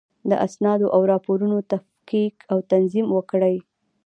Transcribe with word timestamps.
د 0.29 0.31
اسنادو 0.45 0.87
او 0.95 1.01
راپورونو 1.11 1.57
تفکیک 1.71 2.35
او 2.51 2.57
تنظیم 2.71 3.07
وکړئ. 3.13 3.57